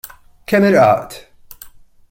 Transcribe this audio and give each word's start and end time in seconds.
Kemm 0.47 0.65
Irqaqt! 0.69 1.11